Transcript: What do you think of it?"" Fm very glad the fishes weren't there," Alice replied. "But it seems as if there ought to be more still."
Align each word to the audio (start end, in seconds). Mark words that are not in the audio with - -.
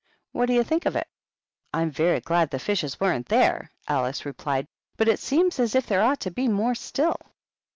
What 0.31 0.47
do 0.47 0.53
you 0.53 0.63
think 0.63 0.87
of 0.87 0.95
it?"" 0.95 1.07
Fm 1.75 1.91
very 1.91 2.21
glad 2.21 2.49
the 2.49 2.57
fishes 2.57 2.99
weren't 2.99 3.27
there," 3.27 3.69
Alice 3.87 4.25
replied. 4.25 4.65
"But 4.97 5.07
it 5.07 5.19
seems 5.19 5.59
as 5.59 5.75
if 5.75 5.85
there 5.85 6.01
ought 6.01 6.21
to 6.21 6.31
be 6.31 6.47
more 6.47 6.73
still." 6.73 7.17